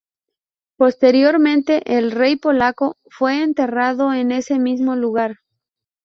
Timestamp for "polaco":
2.35-2.97